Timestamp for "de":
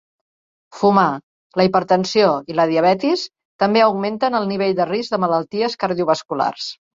4.81-4.89, 5.17-5.21